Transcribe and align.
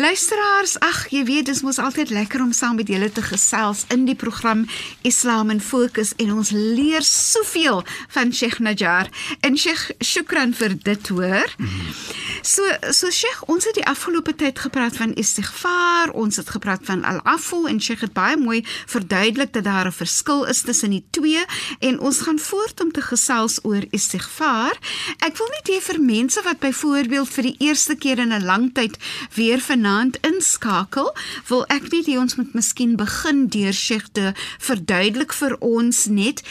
Luisteraars, 0.00 0.78
ag, 0.80 1.10
jy 1.12 1.26
weet, 1.28 1.50
dit 1.50 1.58
is 1.60 1.78
altyd 1.78 2.08
lekker 2.08 2.40
om 2.40 2.54
saam 2.56 2.78
met 2.80 2.88
julle 2.88 3.10
te 3.12 3.20
gesels 3.20 3.82
in 3.92 4.06
die 4.08 4.14
program 4.16 4.62
Islam 5.04 5.50
in 5.52 5.60
Fokus 5.60 6.14
en 6.16 6.30
ons 6.32 6.54
leer 6.56 7.04
soveel 7.04 7.82
van 8.14 8.32
Sheikh 8.32 8.62
Najjar. 8.64 9.10
En 9.44 9.58
Sheikh, 9.60 9.90
shukran 10.00 10.54
vir 10.56 10.78
dit, 10.80 11.10
hoor. 11.12 11.52
So, 12.40 12.64
so 12.96 13.10
Sheikh, 13.12 13.42
ons 13.52 13.66
het 13.68 13.76
die 13.76 13.84
afgelope 13.84 14.32
tyd 14.40 14.62
gepraat 14.64 14.96
van 14.96 15.12
istighfar, 15.20 16.14
ons 16.16 16.40
het 16.40 16.48
gepraat 16.48 16.86
van 16.88 17.04
al-afu 17.04 17.66
en 17.68 17.82
Sheikh 17.84 18.06
het 18.06 18.16
baie 18.16 18.40
mooi 18.40 18.62
verduidelik 18.88 19.52
dat 19.52 19.68
daar 19.68 19.92
'n 19.92 19.92
verskil 19.92 20.46
is 20.48 20.62
tussen 20.64 20.96
die 20.96 21.04
twee 21.10 21.44
en 21.80 22.00
ons 22.00 22.22
gaan 22.24 22.38
voort 22.38 22.80
om 22.80 22.92
te 22.92 23.02
gesels 23.02 23.58
oor 23.62 23.84
istighfar. 23.90 24.72
Ek 25.20 25.36
wil 25.36 25.48
net 25.52 25.68
hê 25.68 25.78
vir 25.84 26.00
mense 26.00 26.40
wat 26.42 26.58
byvoorbeeld 26.58 27.28
vir 27.28 27.42
die 27.42 27.56
eerste 27.58 27.94
keer 27.94 28.18
in 28.18 28.32
'n 28.32 28.44
lang 28.44 28.72
tyd 28.72 28.96
weer 29.34 29.60
van 29.60 29.89
vanaand 29.89 30.19
inskakel, 30.27 31.09
wil 31.49 31.65
ek 31.73 31.89
net 31.91 32.07
hê 32.09 32.17
ons 32.21 32.37
moet 32.37 32.53
miskien 32.57 32.95
begin 32.99 33.45
deur 33.53 33.73
Sheikh 33.75 34.07
te 34.17 34.33
verduidelik 34.67 35.33
vir 35.33 35.57
ons 35.61 36.05
net 36.07 36.43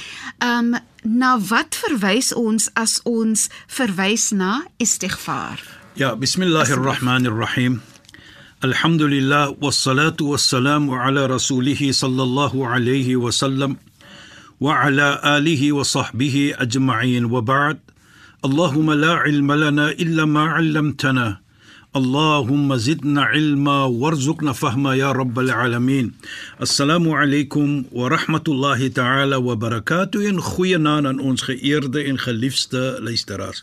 um 0.45 0.74
na 1.05 1.34
wat 1.51 1.77
verwys 1.84 2.33
ons 2.33 2.70
as 2.80 3.01
ons 3.05 3.48
verwys 3.77 4.30
na 4.33 4.64
istighfar. 4.80 5.60
Ja, 6.01 6.14
bismillahirrahmanirrahim. 6.16 7.83
Alhamdulillah 8.64 9.52
wassalatu 9.60 10.33
wassalamu 10.33 10.96
ala 10.96 11.28
rasulih 11.28 11.77
sallallahu 11.92 12.64
alayhi 12.64 13.20
wa 13.20 13.28
sallam 13.30 13.77
wa 14.58 14.80
ala 14.80 15.20
alihi 15.36 15.72
wa 15.77 15.84
sahbihi 15.84 16.56
ajma'in 16.56 17.28
wa 17.28 17.41
ba'd. 17.41 17.78
اللهم 18.44 18.92
لا 18.92 19.12
علم 19.25 19.53
لنا 19.53 19.91
الا 19.91 20.25
ما 20.25 20.44
علمتنا 20.44 21.41
اللهم 21.97 22.77
زدنا 22.77 23.22
علما 23.22 23.84
وارزقنا 23.84 24.53
فهما 24.53 24.94
يا 24.94 25.12
رب 25.12 25.39
العالمين 25.39 26.12
السلام 26.62 27.08
عليكم 27.08 27.84
ورحمه 27.92 28.42
الله 28.48 28.89
تعالى 28.89 29.36
وبركاته 29.36 30.28
en 30.30 30.41
goeienaand 30.42 31.06
aan 31.06 31.20
ons 31.20 31.42
geëerde 31.42 32.03
en 32.03 32.19
geliefde 32.19 32.98
luisteraars. 33.00 33.62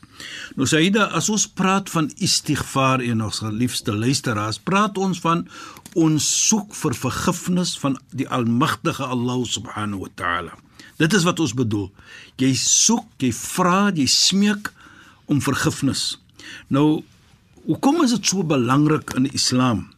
Nou 0.55 0.67
Saida, 0.67 1.09
as 1.11 1.27
ons 1.29 1.47
praat 1.47 1.91
van 1.91 2.07
istighfar 2.23 3.03
en 3.03 3.27
ons 3.27 3.43
geliefde 3.43 3.91
luisteraars, 3.91 4.63
praat 4.63 4.97
ons 4.97 5.19
van 5.19 5.43
ons 5.93 6.47
soek 6.47 6.71
vir 6.71 6.95
vergifnis 6.95 7.75
van 7.83 7.99
die 8.15 8.29
almagtige 8.31 9.11
Allah 9.11 9.43
subhanahu 9.43 10.07
wa 10.07 10.11
ta'ala. 10.15 10.55
Dit 11.03 11.13
is 11.13 11.27
wat 11.27 11.43
ons 11.43 11.51
bedoel. 11.51 11.89
Jy 12.39 12.55
soek, 12.55 13.11
jy 13.19 13.35
vra, 13.35 13.89
jy 13.91 14.07
smeek 14.07 14.71
om 15.27 15.43
vergifnis. 15.43 16.15
Nou 16.71 17.03
Hoekom 17.66 18.02
is 18.04 18.12
dit 18.14 18.26
so 18.30 18.44
belangrik 18.46 19.10
in 19.18 19.24
Islam? 19.34 19.88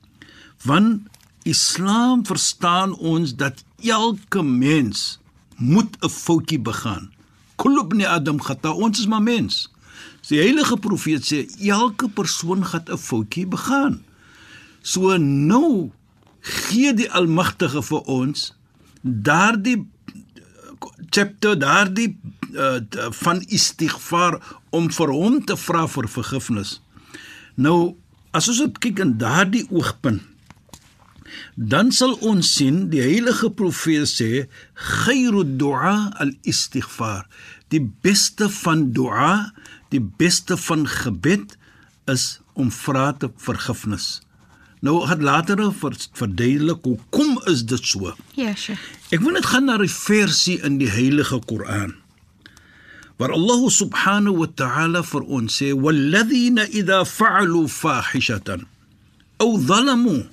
Want 0.64 1.02
Islam 1.44 2.24
verstaan 2.26 2.94
ons 2.96 3.34
dat 3.36 3.60
elke 3.84 4.42
mens 4.42 5.18
moet 5.56 5.96
'n 6.00 6.08
foutjie 6.08 6.60
begaan. 6.60 7.12
Kulubni 7.56 8.04
Adam 8.04 8.40
khata, 8.40 8.72
ons 8.72 8.98
is 8.98 9.06
maar 9.06 9.22
mens. 9.22 9.72
Die 10.28 10.38
heilige 10.38 10.76
profeet 10.76 11.22
sê 11.32 11.68
elke 11.68 12.08
persoon 12.08 12.64
gaan 12.64 12.88
'n 12.88 12.96
foutjie 12.96 13.46
begaan. 13.46 14.04
So 14.82 15.16
nou 15.16 15.90
gee 16.40 16.94
die 16.94 17.12
Almagtige 17.12 17.82
vir 17.82 18.00
ons 18.00 18.54
daardie 19.02 19.86
chapter 21.10 21.58
daardie 21.58 22.20
uh, 22.52 22.80
van 23.10 23.40
istighfar 23.46 24.40
om 24.70 24.90
vir 24.92 25.08
hom 25.08 25.44
te 25.44 25.56
vra 25.56 25.86
vir 25.88 26.08
vergifnis. 26.08 26.80
Nou 27.58 27.96
as 28.36 28.48
ons 28.50 28.60
dit 28.64 28.82
kyk 28.86 29.02
in 29.04 29.16
daardie 29.20 29.66
oogpunt 29.70 30.24
dan 31.58 31.90
sal 31.92 32.14
ons 32.24 32.48
sien 32.56 32.86
die 32.88 33.02
heilige 33.02 33.50
profeet 33.52 34.08
sê 34.08 34.28
khairu 34.78 35.42
du'a 35.60 36.14
al-istighfar. 36.22 37.26
Die 37.68 37.82
beste 37.82 38.48
van 38.62 38.86
du'a 38.96 39.50
die 39.92 40.00
beste 40.00 40.56
van 40.56 40.86
gebed 40.88 41.58
is 42.08 42.38
om 42.56 42.72
vra 42.72 43.10
te 43.12 43.28
vergifnis 43.42 44.08
nou 44.80 45.08
het 45.08 45.22
later 45.22 45.60
verduidelik 46.12 46.82
hoekom 46.82 47.38
is 47.50 47.64
dit 47.66 47.84
so. 47.84 48.14
Ja 48.34 48.54
sure. 48.54 48.78
Ek 49.10 49.22
wil 49.24 49.34
net 49.34 49.48
gaan 49.48 49.66
na 49.66 49.78
die 49.80 49.90
versie 49.90 50.58
in 50.64 50.78
die 50.78 50.90
heilige 50.90 51.40
Koran 51.46 51.96
waar 53.18 53.32
Allah 53.34 53.62
subhanahu 53.70 54.36
wa 54.42 54.48
ta'ala 54.54 55.02
vir 55.02 55.22
ons 55.26 55.58
sê 55.58 55.72
walladhina 55.74 56.68
idha 56.70 57.04
fa'alu 57.04 57.66
fahishatan 57.68 58.66
aw 59.42 59.50
zalamu 59.70 60.26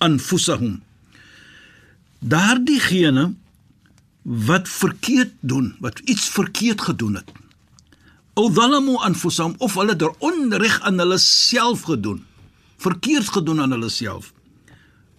anfusahum. 0.00 0.82
Daardiegene 2.22 3.34
wat 4.24 4.68
verkeerd 4.68 5.32
doen 5.40 5.76
wat 5.80 5.98
iets 5.98 6.28
verkeerd 6.28 6.80
gedoen 6.80 7.14
het 7.14 7.32
aw 8.34 8.50
zalamu 8.54 8.96
anfusahum 8.96 9.54
of 9.58 9.74
hulle 9.74 9.96
der 9.96 10.14
onreg 10.18 10.80
aan 10.80 10.98
hulle 10.98 11.18
self 11.18 11.84
gedoen 11.90 12.24
verkeerd 12.76 13.28
gedoen 13.28 13.60
aan 13.60 13.76
hulle 13.76 13.90
self 13.92 14.32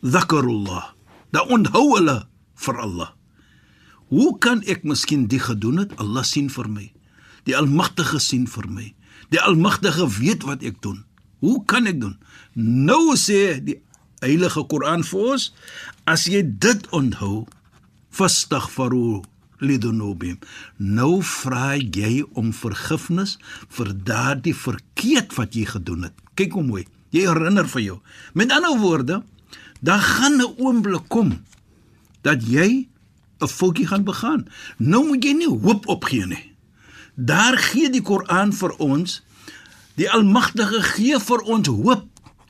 zakarullah 0.02 0.92
da 1.32 1.46
onthou 1.48 1.86
hulle 1.96 2.18
vir 2.66 2.82
Allah 2.82 3.15
Hoe 4.14 4.38
kan 4.40 4.62
ek 4.70 4.84
miskien 4.86 5.26
die 5.28 5.42
gedoen 5.42 5.82
het? 5.82 5.96
Allah 6.02 6.24
sien 6.24 6.50
vir 6.50 6.70
my. 6.70 6.86
Die 7.46 7.58
Almagtige 7.58 8.20
sien 8.22 8.46
vir 8.50 8.68
my. 8.70 8.88
Die 9.34 9.42
Almagtige 9.42 10.08
weet 10.20 10.46
wat 10.46 10.64
ek 10.66 10.82
doen. 10.86 11.04
Hoe 11.42 11.60
kan 11.66 11.90
ek 11.90 12.00
doen? 12.02 12.18
Nou 12.58 13.18
sê 13.18 13.60
die 13.66 13.80
Heilige 14.24 14.64
Koran 14.70 15.04
vir 15.06 15.32
ons, 15.36 15.52
as 16.10 16.26
jy 16.32 16.42
dit 16.42 16.86
onthou, 16.96 17.46
fastaghfiru 18.16 19.22
lidunubim. 19.62 20.40
Nou 20.78 21.20
vra 21.26 21.76
jy 21.78 22.24
om 22.38 22.54
vergifnis 22.56 23.36
vir 23.78 23.92
daardie 24.08 24.56
verkeerd 24.56 25.36
wat 25.38 25.58
jy 25.58 25.68
gedoen 25.70 26.08
het. 26.08 26.16
Kyk 26.40 26.58
hoe 26.58 26.66
mooi. 26.66 26.86
Jy 27.16 27.28
herinner 27.30 27.68
vir 27.70 27.84
jou. 27.84 27.98
Met 28.34 28.52
ander 28.56 28.80
woorde, 28.82 29.22
dan 29.82 30.00
gaan 30.00 30.42
'n 30.42 30.56
oomblik 30.58 31.08
kom 31.08 31.44
dat 32.22 32.42
jy 32.44 32.88
'n 33.40 33.48
foutjie 33.48 33.88
gaan 33.88 34.04
begaan. 34.04 34.48
Nou 34.78 35.08
moet 35.08 35.24
jy 35.24 35.34
nie 35.34 35.50
hoop 35.50 35.88
opgee 35.88 36.26
nie. 36.26 36.52
Daar 37.16 37.58
gee 37.58 37.90
die 37.90 38.02
Koran 38.02 38.54
vir 38.54 38.76
ons 38.78 39.22
die 39.96 40.10
Almagtige 40.12 40.82
gee 40.82 41.20
vir 41.20 41.42
ons 41.42 41.68
hoop. 41.68 42.08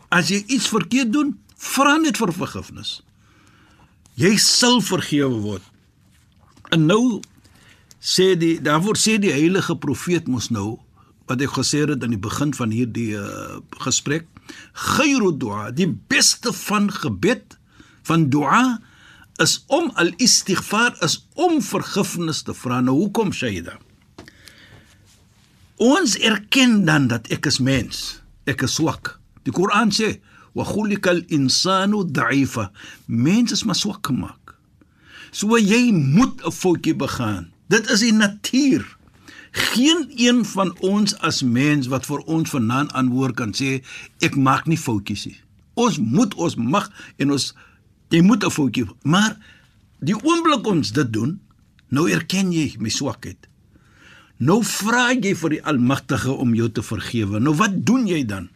As 0.09 0.29
jy 0.29 0.43
iets 0.47 0.67
verkeerd 0.67 1.13
doen, 1.13 1.37
vra 1.57 1.97
net 1.97 2.17
vir 2.17 2.33
vergifnis. 2.33 3.01
Jy 4.15 4.37
sal 4.37 4.81
vergewe 4.81 5.41
word. 5.43 5.63
En 6.71 6.85
nou 6.85 7.21
sê 7.99 8.33
die 8.37 8.57
daarvoor 8.61 8.97
sê 8.97 9.17
die 9.21 9.33
heilige 9.33 9.75
profeet 9.75 10.27
mos 10.27 10.49
nou 10.49 10.79
wat 11.25 11.41
hy 11.41 11.47
gesê 11.49 11.81
het 11.89 12.03
aan 12.03 12.13
die 12.13 12.21
begin 12.21 12.53
van 12.53 12.69
hierdie 12.69 13.15
uh, 13.17 13.57
gesprek, 13.81 14.27
khairu 14.77 15.31
du'a, 15.33 15.71
die 15.73 15.89
beste 15.89 16.53
van 16.53 16.91
gebed 16.93 17.57
van 18.05 18.27
du'a 18.29 18.77
is 19.41 19.63
om 19.67 19.91
al-istighfar 19.99 20.95
is 21.03 21.19
om 21.33 21.61
vergifnis 21.61 22.41
te 22.45 22.53
vra. 22.53 22.79
Nou 22.81 22.95
hoekom 22.99 23.33
Shaida? 23.33 23.77
Ons 25.81 26.15
erken 26.23 26.85
dan 26.87 27.09
dat 27.11 27.27
ek 27.35 27.49
is 27.51 27.59
mens. 27.59 28.21
Ek 28.47 28.63
is 28.63 28.77
swak. 28.79 29.17
Die 29.43 29.51
Koran 29.51 29.91
sê: 29.91 30.21
"Wa 30.55 30.63
khuliqal 30.63 31.23
insanu 31.27 32.05
da'ifa." 32.07 32.71
Mens 33.05 33.51
is 33.51 33.63
maar 33.63 33.75
swak 33.75 34.07
gemaak. 34.07 34.55
So 35.31 35.57
jy 35.57 35.91
moet 35.91 36.41
'n 36.45 36.51
foutjie 36.51 36.95
begaan. 36.95 37.51
Dit 37.67 37.89
is 37.89 37.99
die 37.99 38.13
natuur. 38.13 38.97
Geen 39.51 40.11
een 40.15 40.45
van 40.45 40.75
ons 40.79 41.17
as 41.19 41.41
mens 41.41 41.87
wat 41.87 42.05
vir 42.05 42.19
ons 42.19 42.49
vanaand 42.49 42.91
antwoord 42.93 43.35
kan 43.35 43.53
sê 43.53 43.83
ek 44.19 44.35
maak 44.35 44.65
nie 44.65 44.77
foutjies 44.77 45.25
nie. 45.25 45.39
Ons 45.73 45.97
moet 45.97 46.33
ons 46.33 46.55
mag 46.55 46.91
en 47.17 47.31
ons 47.31 47.53
Jy 48.09 48.21
moet 48.21 48.43
'n 48.43 48.51
foutjie, 48.51 48.85
maar 49.03 49.37
die 49.99 50.15
oomblik 50.15 50.67
ons 50.67 50.91
dit 50.91 51.13
doen, 51.13 51.39
nou 51.89 52.09
erken 52.09 52.51
jy 52.51 52.75
my 52.79 52.89
swakheid. 52.89 53.47
Nou 54.37 54.63
vra 54.63 55.13
jy 55.13 55.31
vir 55.35 55.49
die 55.49 55.63
Almagtige 55.63 56.31
om 56.31 56.53
jou 56.55 56.67
te 56.71 56.83
vergewe. 56.83 57.39
Nou 57.39 57.55
wat 57.55 57.85
doen 57.85 58.07
jy 58.07 58.25
dan? 58.25 58.49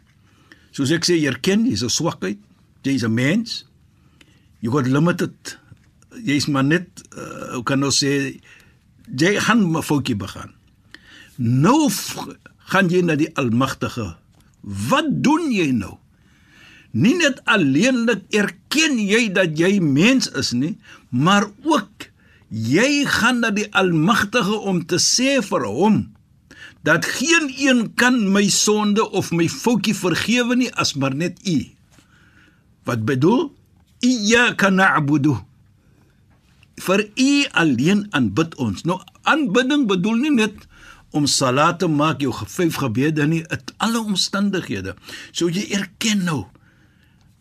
Soos 0.71 0.91
ek 0.91 1.05
sê, 1.07 1.15
jy 1.15 1.31
erken 1.31 1.65
jy's 1.65 1.83
'n 1.83 1.89
swakheid. 1.89 2.37
Jy's 2.83 3.03
'n 3.03 3.13
mens. 3.13 3.65
You 4.59 4.71
got 4.71 4.87
limited. 4.87 5.57
Jy's 6.23 6.47
maar 6.47 6.63
net 6.63 6.87
uh, 7.15 7.53
hoe 7.53 7.63
kan 7.63 7.83
ons 7.83 8.03
sê 8.03 8.39
jy 9.15 9.39
gaan 9.39 9.71
'n 9.71 9.81
foutjie 9.81 10.15
begaan. 10.15 10.53
Nou 11.37 11.89
gaan 12.57 12.89
jy 12.89 13.01
na 13.01 13.15
die 13.15 13.31
Almagtige. 13.35 14.17
Wat 14.61 15.07
doen 15.23 15.51
jy 15.51 15.71
nou? 15.71 15.97
Nie 16.91 17.15
net 17.19 17.41
alleenlik 17.45 18.24
erken 18.33 18.97
jy 18.97 19.27
dat 19.33 19.57
jy 19.59 19.77
mens 19.83 20.30
is 20.38 20.51
nie, 20.57 20.77
maar 21.09 21.45
ook 21.63 22.09
jy 22.50 23.06
gaan 23.06 23.44
na 23.44 23.51
die 23.53 23.68
Almagtige 23.77 24.57
om 24.65 24.81
te 24.89 24.97
sê 24.97 25.38
vir 25.45 25.68
hom 25.69 26.07
dat 26.88 27.06
geen 27.06 27.51
een 27.59 27.94
kan 28.00 28.18
my 28.31 28.47
sonde 28.50 29.03
of 29.12 29.31
my 29.36 29.50
foutjie 29.51 29.94
vergewe 29.94 30.56
nie 30.56 30.71
as 30.80 30.95
maar 30.95 31.15
net 31.15 31.38
U. 31.44 31.59
Wat 32.88 33.03
bedoel? 33.06 33.51
Iyyaka 34.00 34.69
na'budu. 34.71 35.35
Vir 36.80 37.03
U 37.03 37.31
alleen 37.51 38.07
aanbid 38.15 38.56
ons. 38.56 38.85
Nou 38.88 39.01
aanbidding 39.27 39.85
bedoel 39.92 40.24
nie 40.24 40.35
net 40.39 40.56
om 41.12 41.27
salat 41.27 41.81
te 41.81 41.89
maak 41.92 42.24
jou 42.24 42.31
vyf 42.31 42.80
gebede 42.80 43.27
nie 43.27 43.44
in 43.44 43.75
alle 43.77 44.00
omstandighede. 44.00 44.95
So 45.31 45.51
jy 45.51 45.68
erken 45.75 46.24
nou 46.24 46.45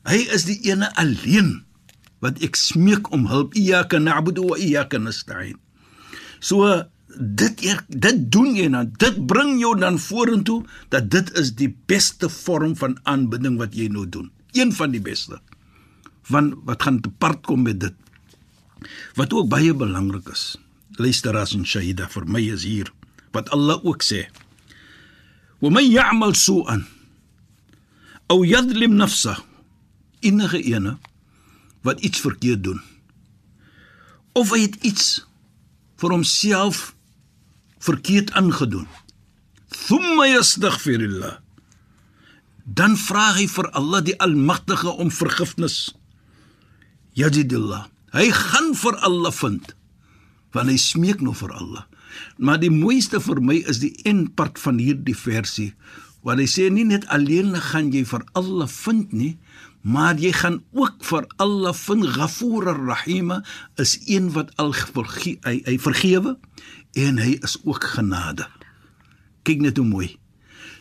hy 0.09 0.25
is 0.35 0.47
die 0.49 0.59
ene 0.71 0.91
alleen 1.01 1.63
wat 2.25 2.41
ek 2.43 2.59
smeek 2.59 3.11
om 3.15 3.29
hulp. 3.31 3.55
Iyyaka 3.59 4.01
na'budu 4.03 4.49
wa 4.51 4.57
iyyaka 4.59 4.99
nasta'in. 4.99 5.59
So 6.41 6.67
dit 7.19 7.63
dit 7.89 8.19
doen 8.31 8.55
jy 8.55 8.69
dan 8.71 8.91
dit 9.01 9.17
bring 9.31 9.57
jou 9.59 9.75
dan 9.79 9.99
vorentoe 9.99 10.63
dat 10.93 11.11
dit 11.11 11.31
is 11.41 11.55
die 11.59 11.71
beste 11.91 12.31
vorm 12.31 12.77
van 12.79 12.99
aanbidding 13.05 13.59
wat 13.59 13.75
jy 13.75 13.89
nou 13.93 14.07
doen. 14.07 14.31
Een 14.55 14.73
van 14.75 14.95
die 14.95 15.03
beste. 15.03 15.41
Van 16.29 16.53
wat 16.69 16.83
gaan 16.83 17.01
te 17.01 17.11
part 17.11 17.43
kom 17.47 17.65
met 17.67 17.81
dit. 17.81 17.95
Wat 19.19 19.33
ook 19.33 19.49
baie 19.51 19.75
belangrik 19.75 20.29
is. 20.33 20.57
Luister 20.99 21.37
as 21.39 21.55
en 21.55 21.67
Shahida 21.67 22.09
vir 22.11 22.27
my 22.27 22.43
is 22.53 22.67
hier 22.67 22.93
wat 23.35 23.51
Allah 23.55 23.79
ook 23.85 24.03
sê. 24.03 24.27
Wa 25.63 25.71
man 25.71 25.87
ya'mal 25.87 26.35
su'an 26.39 26.87
aw 28.29 28.45
yadhlim 28.45 28.99
nafsa 28.99 29.39
enige 30.21 30.63
ene 30.63 30.99
wat 31.87 32.01
iets 32.01 32.21
verkeerd 32.21 32.65
doen 32.65 32.81
of 34.39 34.53
hy 34.55 34.61
het 34.67 34.77
iets 34.87 35.07
vir 35.99 36.15
homself 36.15 36.93
verkeerd 37.83 38.31
aangedoen. 38.39 38.87
Thumma 39.87 40.29
yastaghfirullah. 40.31 41.39
Dan 42.63 42.97
vra 43.01 43.33
hy 43.39 43.49
vir 43.51 43.71
Allah 43.79 44.05
die 44.05 44.17
Almagtige 44.23 44.93
om 45.01 45.11
vergifnis. 45.11 45.89
Yajidillah. 47.19 47.89
Hy 48.15 48.29
gaan 48.35 48.75
vir 48.79 48.99
Allah 49.07 49.35
vind. 49.35 49.73
Want 50.55 50.71
hy 50.71 50.79
smeek 50.81 51.25
nou 51.25 51.35
vir 51.37 51.55
Allah. 51.57 51.87
Maar 52.39 52.61
die 52.63 52.73
mooiste 52.73 53.21
vir 53.25 53.41
my 53.45 53.59
is 53.71 53.83
die 53.83 53.95
een 54.05 54.29
part 54.39 54.61
van 54.63 54.79
hierdie 54.83 55.17
versie 55.17 55.73
waar 56.27 56.41
hy 56.41 56.49
sê 56.51 56.67
nie 56.73 56.85
net 56.85 57.07
alleen 57.15 57.55
gaan 57.71 57.93
jy 57.95 58.03
vir 58.09 58.25
Allah 58.39 58.67
vind 58.69 59.13
nie, 59.15 59.37
maar 59.89 60.19
jy 60.21 60.35
gaan 60.37 60.59
ook 60.77 61.01
vir 61.09 61.25
Allah 61.41 61.73
vind 61.73 62.07
Ghafoor 62.13 62.69
ar-Rahim 62.75 63.33
is 63.81 63.97
een 64.05 64.33
wat 64.35 64.51
al 64.61 64.75
verge 64.77 65.39
hy, 65.47 65.61
hy 65.65 65.77
vergewe 65.81 66.35
en 66.99 67.21
hy 67.23 67.39
is 67.41 67.57
ook 67.65 67.87
genade. 67.95 68.45
Kyk 69.49 69.63
net 69.65 69.79
hoe 69.81 69.87
mooi. 69.89 70.09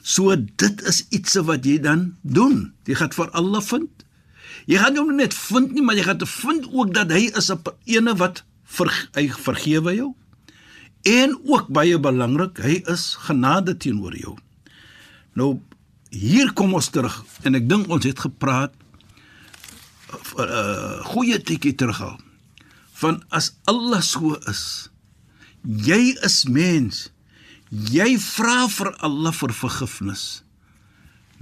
So 0.03 0.35
dit 0.35 0.83
is 0.91 1.05
iets 1.15 1.37
wat 1.47 1.65
jy 1.67 1.77
dan 1.83 2.17
doen. 2.21 2.73
Jy 2.87 2.97
gaan 2.99 3.13
vir 3.15 3.31
Allah 3.31 3.63
vind. 3.63 4.03
Jy 4.67 4.81
gaan 4.81 4.99
hom 4.99 5.13
net 5.15 5.35
vind 5.35 5.71
nie, 5.75 5.83
maar 5.83 5.95
jy 5.95 6.03
gaan 6.07 6.19
te 6.19 6.27
vind 6.27 6.67
ook 6.73 6.91
dat 6.95 7.11
hy 7.11 7.29
is 7.31 7.51
'n 7.51 7.63
ene 7.85 8.15
wat 8.15 8.43
ver, 8.63 8.91
hy 9.15 9.29
vergewe 9.29 9.95
jou. 9.95 10.11
En 11.03 11.39
ook 11.45 11.67
baie 11.67 11.99
belangrik, 11.99 12.57
hy 12.57 12.81
is 12.91 13.15
genade 13.19 13.77
teenoor 13.77 14.15
jou. 14.15 14.35
Nou 15.33 15.59
hier 16.09 16.53
kom 16.53 16.73
ons 16.73 16.89
terug 16.89 17.23
en 17.43 17.55
ek 17.55 17.69
dink 17.69 17.87
ons 17.87 18.03
het 18.03 18.19
gepraat 18.19 18.73
uh, 20.13 20.45
uh, 20.45 21.05
goeie 21.13 21.39
tikkie 21.41 21.75
terug 21.75 22.01
al 22.01 22.19
van 22.97 23.23
as 23.29 23.51
Allah 23.65 24.01
so 24.01 24.35
is 24.49 24.89
Jy 25.67 26.15
is 26.23 26.45
mens. 26.47 27.09
Jy 27.67 28.15
vra 28.23 28.67
vir 28.71 28.93
Allah 29.03 29.33
vir 29.35 29.51
vergifnis. 29.51 30.43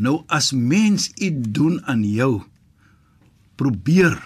Nou 0.01 0.23
as 0.33 0.49
mens 0.51 1.11
iets 1.13 1.51
doen 1.53 1.77
aan 1.85 2.01
jou, 2.03 2.41
probeer 3.55 4.17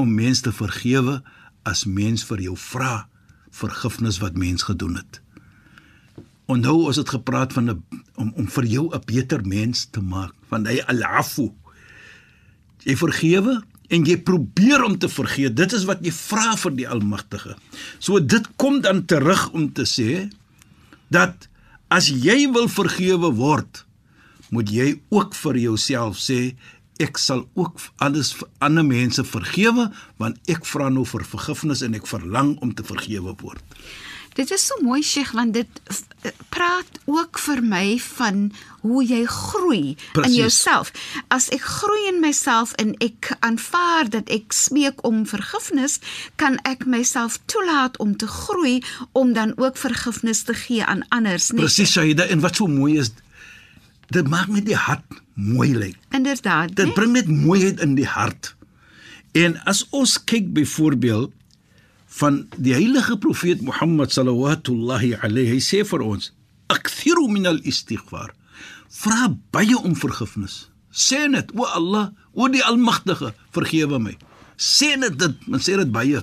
om 0.00 0.08
mens 0.08 0.40
te 0.40 0.52
vergewe 0.52 1.20
as 1.68 1.84
mens 1.84 2.24
vir 2.24 2.40
jou 2.48 2.56
vra 2.56 3.06
vergifnis 3.52 4.18
wat 4.22 4.38
mens 4.40 4.64
gedoen 4.64 4.96
het. 4.96 5.20
Onthou 6.48 6.88
ons 6.88 6.96
het 6.96 7.12
gepraat 7.12 7.52
van 7.52 7.70
'n 7.70 7.84
om 8.16 8.32
om 8.36 8.48
vir 8.48 8.64
jou 8.64 8.88
'n 8.88 9.04
beter 9.06 9.44
mens 9.46 9.86
te 9.90 10.00
maak, 10.00 10.32
van 10.48 10.66
hy 10.66 10.80
al-afu. 10.86 11.52
Jy 12.88 12.96
vergewe 12.98 13.60
en 13.92 14.06
jy 14.08 14.16
probeer 14.24 14.84
om 14.84 14.96
te 14.98 15.08
vergeet. 15.12 15.54
Dit 15.58 15.74
is 15.76 15.86
wat 15.88 16.02
jy 16.04 16.12
vra 16.16 16.56
vir 16.60 16.76
die 16.78 16.88
Almagtige. 16.88 17.56
So 18.00 18.20
dit 18.20 18.46
kom 18.60 18.80
dan 18.84 19.04
terug 19.10 19.50
om 19.52 19.68
te 19.76 19.86
sê 19.88 20.28
dat 21.12 21.48
as 21.92 22.08
jy 22.08 22.46
wil 22.54 22.70
vergewe 22.72 23.32
word, 23.36 23.84
moet 24.52 24.70
jy 24.72 24.94
ook 25.12 25.36
vir 25.36 25.58
jouself 25.60 26.20
sê 26.20 26.54
ek 27.02 27.18
sal 27.18 27.46
ook 27.58 27.80
alles 28.04 28.32
vir 28.36 28.48
ander 28.64 28.84
mense 28.86 29.24
vergewe 29.26 29.88
want 30.20 30.52
ek 30.52 30.66
vra 30.68 30.90
nou 30.92 31.04
vir 31.08 31.24
vergifnis 31.26 31.82
en 31.84 31.96
ek 31.98 32.08
verlang 32.08 32.54
om 32.64 32.72
te 32.76 32.84
vergewe 32.86 33.34
word. 33.40 33.64
Dit 34.34 34.50
is 34.50 34.66
so 34.66 34.80
mooi 34.82 35.02
Sheikh 35.02 35.32
want 35.36 35.54
dit 35.54 35.68
praat 36.48 37.00
ook 37.04 37.38
vir 37.38 37.62
my 37.64 37.98
van 38.00 38.52
hoe 38.80 39.02
jy 39.04 39.24
groei 39.28 39.96
Precies. 40.12 40.30
in 40.30 40.36
jouself. 40.38 40.92
As 41.28 41.48
ek 41.54 41.60
groei 41.60 42.08
in 42.08 42.20
myself 42.20 42.72
en 42.82 42.94
ek 43.04 43.32
aanvaar 43.40 44.08
dat 44.10 44.30
ek 44.32 44.52
smeek 44.56 45.02
om 45.06 45.26
vergifnis, 45.28 45.98
kan 46.36 46.58
ek 46.68 46.86
myself 46.86 47.38
toelaat 47.46 47.98
om 48.02 48.16
te 48.16 48.26
groei 48.26 48.80
om 49.12 49.32
dan 49.32 49.52
ook 49.56 49.76
vergifnis 49.76 50.42
te 50.42 50.54
gee 50.54 50.84
aan 50.84 51.04
anders, 51.08 51.50
nee. 51.50 51.60
Presies, 51.64 51.92
Shaida, 51.92 52.26
en 52.26 52.40
wat 52.40 52.56
so 52.56 52.66
mooi 52.66 52.98
is, 52.98 53.12
dit 54.12 54.28
maak 54.28 54.48
net 54.48 54.66
die 54.66 54.78
hart 54.78 55.20
mooi 55.34 55.72
lyk. 55.76 55.96
Inderdaad. 56.10 56.74
Dit 56.76 56.84
nee? 56.84 56.94
bring 56.94 57.12
net 57.12 57.28
mooiheid 57.28 57.80
in 57.80 57.94
die 57.94 58.08
hart. 58.08 58.54
En 59.32 59.56
as 59.64 59.86
ons 59.90 60.18
kyk 60.24 60.52
byvoorbeeld 60.52 61.32
van 62.12 62.42
die 62.56 62.74
heilige 62.76 63.16
profeet 63.16 63.62
Mohammed 63.64 64.12
sallallahu 64.12 65.16
alayhi 65.24 65.54
hy 65.54 65.60
sê 65.64 65.80
vir 65.88 66.04
ons 66.04 66.32
akthiru 66.72 67.28
min 67.32 67.48
al-istighfar 67.48 68.34
vra 68.92 69.30
baie 69.54 69.76
om 69.78 69.94
vergifnis. 69.96 70.68
Sê 70.92 71.24
net 71.32 71.52
o 71.56 71.64
Allah 71.64 72.12
o 72.36 72.48
die 72.52 72.64
almagtige 72.64 73.32
vergewe 73.56 73.98
my. 73.98 74.12
Sê 74.56 74.92
net 75.00 75.16
dit 75.20 75.48
men 75.48 75.62
sê 75.64 75.78
dit 75.80 75.92
baie. 75.92 76.20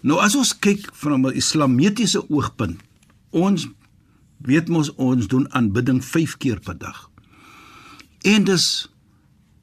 Nou 0.00 0.20
as 0.24 0.36
ons 0.38 0.54
kyk 0.56 0.88
van 1.02 1.20
'n 1.20 1.36
islamitiese 1.36 2.24
oogpunt 2.30 2.80
ons 3.30 3.68
weet 4.38 4.68
mos 4.68 4.88
ons 4.96 5.28
doen 5.28 5.46
aanbidding 5.52 6.00
5 6.04 6.36
keer 6.38 6.60
per 6.60 6.78
dag. 6.78 7.10
En 8.24 8.44
dis 8.44 8.88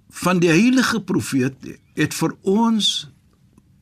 van 0.10 0.40
die 0.40 0.50
heilige 0.50 1.02
profeet 1.02 1.56
het 1.96 2.14
vir 2.14 2.36
ons 2.42 3.10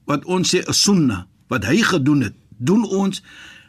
wat 0.06 0.26
ons 0.26 0.56
sê 0.56 0.64
'n 0.64 0.74
sunnah 0.74 1.33
wat 1.54 1.68
hy 1.70 1.82
gedoen 1.86 2.26
het, 2.28 2.36
doen 2.58 2.84
ons 2.86 3.22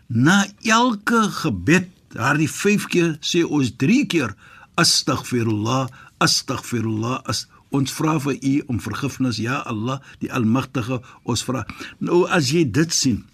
na 0.08 0.44
elke 0.64 1.24
gebed, 1.42 1.90
daardie 2.14 2.50
5 2.50 2.88
keer 2.92 3.16
sê 3.24 3.42
ons 3.44 3.74
3 3.80 4.04
keer 4.10 4.34
astaghfirullah, 4.80 5.86
astaghfirullah, 6.22 7.20
as 7.30 7.46
ons 7.74 7.90
vra 7.94 8.16
vir 8.22 8.38
u 8.38 8.54
om 8.70 8.80
vergifnis, 8.82 9.40
ja 9.42 9.60
Allah, 9.68 10.00
die 10.22 10.30
almagtige, 10.32 11.00
ons 11.26 11.42
vra. 11.46 11.64
Nou 11.98 12.24
as 12.30 12.52
jy 12.54 12.64
dit 12.70 12.94
sien, 12.94 13.24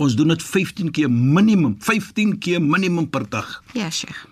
ons 0.00 0.16
doen 0.16 0.32
dit 0.32 0.44
15 0.44 0.92
keer 0.96 1.10
minimum, 1.12 1.76
15 1.84 2.36
keer 2.40 2.60
minimum 2.60 3.08
per 3.12 3.26
dag. 3.28 3.58
Ja, 3.76 3.90
Sheikh. 3.90 4.26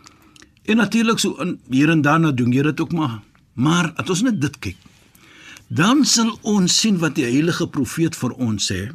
En 0.69 0.77
natuurlik 0.77 1.21
so 1.21 1.37
in 1.41 1.57
hier 1.73 1.89
en 1.91 2.05
daar 2.05 2.21
nou 2.21 2.35
doen 2.37 2.53
jy 2.53 2.63
dit 2.69 2.81
ook 2.81 2.93
maar. 2.93 3.21
Maar 3.57 3.93
as 3.97 4.11
ons 4.13 4.27
net 4.29 4.41
dit 4.41 4.59
kyk, 4.69 4.77
dan 5.69 6.05
sal 6.09 6.31
ons 6.49 6.73
sien 6.81 6.99
wat 7.01 7.17
die 7.17 7.27
heilige 7.27 7.67
profeet 7.73 8.17
vir 8.17 8.37
ons 8.37 8.69
sê. 8.71 8.89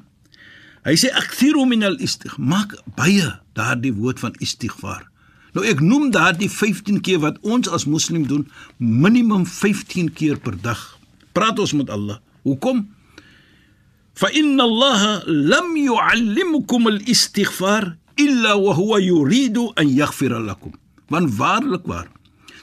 Hy 0.84 0.96
sê 1.00 1.10
akthiru 1.16 1.64
min 1.68 1.84
al-istighfar. 1.88 2.44
Maak 2.44 2.76
baie 2.98 3.30
daardie 3.56 3.94
woord 3.96 4.20
van 4.20 4.36
istighfar. 4.44 5.08
Nou 5.56 5.64
ek 5.70 5.80
noem 5.80 6.10
daardie 6.12 6.50
15 6.50 7.00
keer 7.06 7.22
wat 7.24 7.38
ons 7.46 7.70
as 7.70 7.86
moslim 7.86 8.26
doen, 8.28 8.48
minimum 8.78 9.46
15 9.48 10.12
keer 10.18 10.40
per 10.42 10.58
dag. 10.60 10.82
Praat 11.32 11.62
ons 11.62 11.76
met 11.78 11.92
Allah. 11.94 12.20
Hoekom? 12.44 12.84
Fa 14.18 14.30
inna 14.34 14.66
Allah 14.66 15.24
lam 15.26 15.72
yu'allimukum 15.78 16.90
al-istighfar 16.92 17.94
illa 18.20 18.58
wa 18.60 18.76
huwa 18.76 19.00
yuridu 19.02 19.72
an 19.80 19.88
yaghfira 19.90 20.42
lakum. 20.42 20.76
Want 21.10 21.32
waarlik 21.38 21.88
waar, 21.88 22.10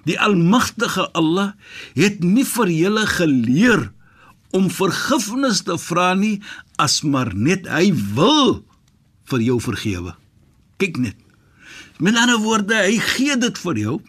die 0.05 0.19
almagtige 0.19 1.09
Allah 1.17 1.55
het 1.97 2.21
nie 2.25 2.45
vir 2.45 2.71
julle 2.75 3.07
geleer 3.07 3.89
om 4.53 4.71
vergifnis 4.71 5.63
te 5.63 5.79
vra 5.79 6.15
nie 6.15 6.41
as 6.79 7.03
maar 7.03 7.35
net 7.35 7.69
hy 7.69 7.93
wil 8.15 8.65
vir 9.31 9.41
jou 9.41 9.61
vergewe. 9.61 10.15
Kyk 10.79 10.97
net. 10.99 11.17
Met 12.01 12.17
ander 12.17 12.39
woorde, 12.41 12.75
hy 12.75 12.97
gee 12.99 13.37
dit 13.37 13.59
vir 13.59 13.77
jou. 13.79 14.01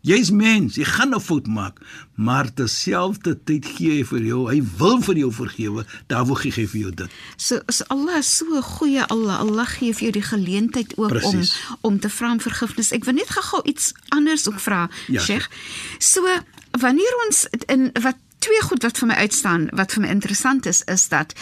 Jy's 0.00 0.30
mens, 0.32 0.76
jy 0.80 0.84
gaan 0.84 1.12
'n 1.14 1.20
fout 1.20 1.46
maak, 1.46 1.76
maar 2.16 2.48
terselfdertyd 2.54 3.66
gee 3.66 3.98
hy 3.98 4.04
vir 4.04 4.22
jou, 4.24 4.48
hy 4.48 4.62
wil 4.78 5.00
vir 5.02 5.16
jou 5.16 5.32
vergewe, 5.32 5.84
daarvoor 6.08 6.36
gee 6.40 6.52
hy 6.52 6.66
vir 6.66 6.80
jou 6.80 6.90
dit. 6.94 7.10
So, 7.36 7.60
so 7.68 7.84
Allah 7.88 8.22
so 8.22 8.44
'n 8.56 8.62
goeie 8.62 9.04
Allah. 9.08 9.38
Allah 9.40 9.66
gee 9.66 9.92
vir 9.92 10.00
jou 10.02 10.12
die 10.12 10.22
geleentheid 10.22 10.96
ook 10.96 11.08
Presies. 11.08 11.52
om 11.82 11.92
om 11.92 11.98
te 12.00 12.08
vra 12.08 12.32
om 12.32 12.40
vergifnis. 12.40 12.92
Ek 12.92 13.04
wil 13.04 13.14
net 13.14 13.28
gou-gou 13.28 13.62
iets 13.64 13.92
anders 14.08 14.48
ook 14.48 14.60
vra, 14.60 14.88
Ja, 15.08 15.20
Sheikh. 15.20 15.48
So 15.98 16.22
wanneer 16.80 17.14
ons 17.26 17.46
in 17.66 17.90
wat 18.00 18.16
twee 18.40 18.62
goed 18.64 18.82
wat 18.82 18.98
vir 18.98 19.10
my 19.10 19.14
uitstaan 19.14 19.68
wat 19.76 19.92
vir 19.92 20.02
my 20.06 20.08
interessant 20.08 20.66
is 20.66 20.82
is 20.88 21.08
dat 21.12 21.34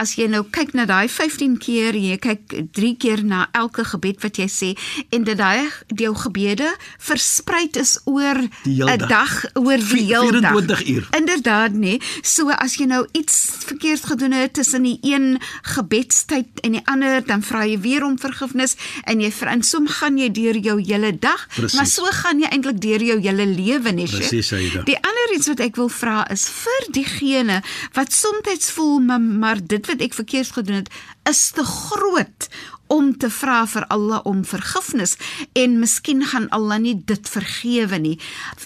as 0.00 0.14
jy 0.18 0.28
nou 0.30 0.44
kyk 0.54 0.74
na 0.78 0.86
daai 0.86 1.08
15 1.08 1.58
keer 1.58 1.98
jy 1.98 2.16
kyk 2.22 2.54
3 2.78 2.92
keer 3.02 3.24
na 3.24 3.48
elke 3.52 3.84
gebed 3.84 4.22
wat 4.22 4.38
jy 4.38 4.48
sê 4.48 4.70
en 5.10 5.26
dit 5.26 5.38
daai 5.38 5.66
jou 5.88 6.14
gebede 6.24 6.70
versprei 6.98 7.64
is 7.74 7.98
oor 8.04 8.38
'n 8.64 8.98
dag. 8.98 9.08
dag 9.08 9.32
oor 9.54 9.78
die 9.78 10.04
hele 10.06 10.40
dag 10.40 10.52
24 10.54 10.86
uur. 10.88 11.08
Inderdaad 11.16 11.72
nê. 11.72 11.98
So 12.22 12.50
as 12.50 12.76
jy 12.76 12.86
nou 12.86 13.06
iets 13.12 13.50
verkeerd 13.64 14.04
gedoen 14.04 14.32
het 14.32 14.52
tussen 14.54 14.82
die 14.82 14.98
een 15.02 15.40
gebedstyd 15.62 16.60
en 16.62 16.72
die 16.72 16.82
ander, 16.84 17.22
dan 17.26 17.42
vra 17.42 17.64
jy 17.66 17.78
weer 17.80 18.04
om 18.04 18.18
vergifnis 18.18 18.76
en 19.04 19.20
jy 19.20 19.30
vra 19.32 19.50
en 19.50 19.62
som 19.62 19.88
gaan 19.88 20.18
jy 20.18 20.30
deur 20.30 20.56
jou 20.56 20.76
hele 20.80 21.12
dag, 21.18 21.46
Presies. 21.56 21.74
maar 21.78 21.86
so 21.86 22.04
gaan 22.04 22.40
jy 22.40 22.48
eintlik 22.50 22.80
deur 22.80 23.02
jou 23.02 23.18
hele 23.20 23.46
lewe 23.46 23.92
nê. 23.92 24.06
Sheikh. 24.06 24.28
Presies, 24.28 24.52
Aida. 24.52 24.82
Die 24.84 24.96
ander 25.00 25.36
iets 25.36 25.48
wat 25.48 25.60
ek 25.60 25.76
wil 25.76 25.88
vra 25.88 26.24
is 26.30 26.43
vir 26.50 26.86
diegene 26.96 27.62
wat 27.96 28.12
soms 28.12 28.70
voel 28.70 29.00
maar, 29.00 29.58
dit 29.62 29.86
wat 29.86 30.00
ek 30.00 30.14
verkeerd 30.14 30.52
gedoen 30.52 30.82
het 30.82 30.90
is 31.28 31.50
te 31.50 31.64
groot 31.64 32.48
om 32.86 33.16
te 33.16 33.30
vra 33.32 33.64
vir 33.66 33.86
Allah 33.92 34.20
om 34.28 34.44
vergifnis 34.44 35.16
en 35.56 35.78
miskien 35.80 36.24
gaan 36.30 36.48
Allah 36.54 36.78
nie 36.82 36.94
dit 37.06 37.28
vergewe 37.28 37.98
nie. 37.98 38.18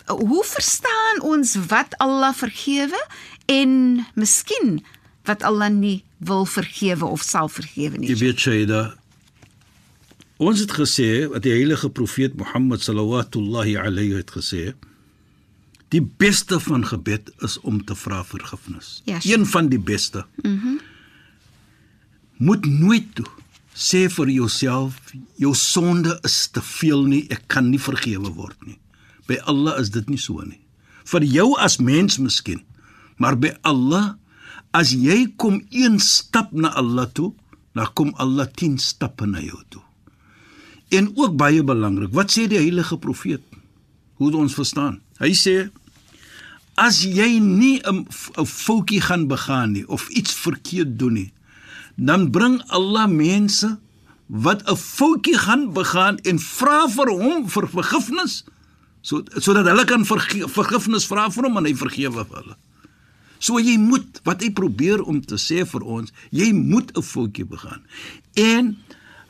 Hoe 0.07 0.45
verstaan 0.45 1.23
ons 1.23 1.55
wat 1.71 1.95
Allah 2.03 2.35
vergewe 2.35 3.01
en 3.47 4.05
miskien 4.19 4.81
wat 5.29 5.45
Allah 5.47 5.71
nie 5.73 6.03
wil 6.19 6.47
vergewe 6.47 7.07
of 7.07 7.23
sal 7.23 7.49
vergewe 7.53 8.01
nie? 8.01 8.11
Jy 8.11 8.19
weet 8.25 8.43
Shaida, 8.43 8.83
ons 10.43 10.61
het 10.65 10.75
gesê 10.75 11.29
wat 11.31 11.47
die 11.47 11.55
heilige 11.55 11.91
profeet 11.91 12.37
Mohammed 12.39 12.83
sallallahu 12.83 13.79
alayhi 13.79 14.19
het 14.19 14.35
gesê, 14.35 14.73
die 15.89 16.03
beste 16.03 16.61
van 16.61 16.85
gebed 16.87 17.31
is 17.45 17.59
om 17.61 17.81
te 17.85 17.97
vra 17.97 18.23
vergifnis. 18.25 19.03
Ja, 19.05 19.21
sure. 19.21 19.35
Een 19.35 19.47
van 19.47 19.69
die 19.69 19.81
beste. 19.81 20.27
Mhm. 20.43 20.53
Mm 20.53 20.81
Moet 22.39 22.67
nooit 22.71 23.15
toe 23.19 23.27
sê 23.79 24.05
vir 24.11 24.31
jouself 24.31 25.13
jou 25.39 25.55
sonde 25.55 26.17
is 26.27 26.37
te 26.55 26.63
veel 26.63 27.05
nie, 27.07 27.25
ek 27.35 27.49
kan 27.51 27.67
nie 27.71 27.81
vergewe 27.83 28.31
word 28.35 28.59
nie. 28.67 28.79
By 29.31 29.39
Allah 29.51 29.79
is 29.83 29.93
dit 29.95 30.09
nie 30.11 30.19
so 30.19 30.43
nie. 30.43 30.61
Vir 31.07 31.27
jou 31.27 31.53
as 31.59 31.79
mens 31.79 32.19
miskien, 32.19 32.65
maar 33.19 33.39
by 33.39 33.55
Allah 33.67 34.17
as 34.75 34.93
jy 34.93 35.29
kom 35.39 35.61
een 35.71 35.99
stap 36.03 36.51
na 36.53 36.73
Allah 36.77 37.07
toe, 37.15 37.33
dan 37.75 37.91
kom 37.95 38.11
Allah 38.19 38.49
10 38.51 38.79
stappe 38.83 39.27
na 39.27 39.41
jou 39.41 39.59
toe. 39.71 39.83
En 40.91 41.11
ook 41.17 41.37
baie 41.39 41.63
belangrik, 41.63 42.13
wat 42.17 42.33
sê 42.35 42.49
die 42.51 42.59
heilige 42.59 42.99
profeet? 42.99 43.45
Hoe 44.19 44.33
ons 44.35 44.57
verstaan? 44.57 44.99
Hy 45.23 45.31
sê 45.37 45.69
as 46.79 47.03
jy 47.03 47.39
nie 47.43 47.81
'n 47.83 48.07
foutjie 48.47 49.01
gaan 49.01 49.27
begaan 49.27 49.73
nie 49.73 49.87
of 49.89 50.09
iets 50.09 50.35
verkeerd 50.35 50.99
doen 50.99 51.13
nie, 51.13 51.33
dan 51.97 52.31
bring 52.31 52.63
Allah 52.69 53.09
mense 53.09 53.79
wat 54.29 54.63
'n 54.69 54.77
foutjie 54.77 55.39
gaan 55.39 55.73
begaan 55.73 56.19
en 56.23 56.39
vra 56.39 56.87
vir 56.89 57.11
hom 57.11 57.49
vir 57.49 57.67
vergifnis 57.69 58.45
so 59.03 59.23
sodat 59.41 59.67
hulle 59.67 59.85
kan 59.85 60.05
verge, 60.05 60.49
vergifnis 60.49 61.07
vra 61.07 61.29
vir 61.31 61.49
hom 61.49 61.57
en 61.57 61.65
hy 61.65 61.75
vergewe 61.75 62.25
hulle. 62.25 62.57
So 63.39 63.59
jy 63.63 63.77
moet 63.79 64.21
wat 64.27 64.43
hy 64.43 64.51
probeer 64.51 65.03
om 65.03 65.21
te 65.23 65.39
sê 65.39 65.65
vir 65.67 65.83
ons, 65.83 66.13
jy 66.31 66.53
moet 66.53 66.91
'n 66.97 67.03
foutjie 67.03 67.47
begaan. 67.47 67.83
En 68.35 68.77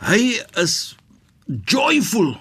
hy 0.00 0.40
is 0.56 0.96
joyful. 1.46 2.36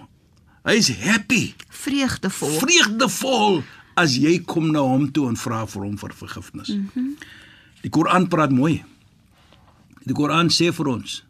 Hy's 0.66 0.88
happy, 0.90 1.56
Vreugdevol. 1.70 2.60
vreugdevol 2.60 3.64
as 3.98 4.18
jy 4.18 4.38
kom 4.46 4.72
na 4.72 4.84
hom 4.86 5.10
toe 5.12 5.28
en 5.32 5.40
vra 5.40 5.66
vir 5.66 5.84
hom 5.84 5.98
vir 5.98 6.14
vergifnis. 6.14 6.70
Mm 6.70 6.90
-hmm. 6.94 7.16
Die 7.82 7.90
Koran 7.90 8.28
praat 8.28 8.52
mooi. 8.52 8.84
Die 10.06 10.14
Koran 10.14 10.50
sê 10.50 10.72
vir 10.72 10.88
ons 10.88 11.24